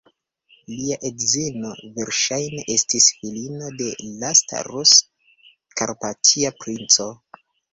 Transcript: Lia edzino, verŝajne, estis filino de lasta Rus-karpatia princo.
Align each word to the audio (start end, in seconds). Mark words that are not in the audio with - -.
Lia 0.75 0.95
edzino, 1.09 1.73
verŝajne, 1.97 2.63
estis 2.77 3.11
filino 3.19 3.69
de 3.83 3.91
lasta 4.25 4.65
Rus-karpatia 4.71 6.53
princo. 6.65 7.11